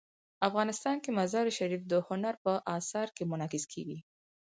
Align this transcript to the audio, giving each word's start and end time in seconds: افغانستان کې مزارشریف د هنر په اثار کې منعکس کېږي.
افغانستان 0.47 0.95
کې 1.03 1.09
مزارشریف 1.19 1.81
د 1.87 1.93
هنر 2.07 2.33
په 2.43 2.53
اثار 2.77 3.07
کې 3.15 3.23
منعکس 3.31 3.63
کېږي. 3.73 3.99